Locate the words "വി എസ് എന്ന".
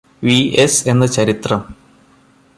0.23-1.05